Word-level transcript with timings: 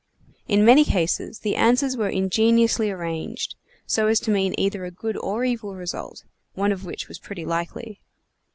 In 0.47 0.65
many 0.65 0.83
cases 0.83 1.41
the 1.41 1.55
answers 1.55 1.95
were 1.95 2.09
ingeniously 2.09 2.89
arranged, 2.89 3.53
so 3.85 4.07
as 4.07 4.19
to 4.21 4.31
mean 4.31 4.55
either 4.57 4.83
a 4.83 4.89
good 4.89 5.15
or 5.17 5.45
evil 5.45 5.75
result, 5.75 6.23
one 6.55 6.71
of 6.71 6.85
which 6.85 7.07
was 7.07 7.19
pretty 7.19 7.45
likely. 7.45 8.01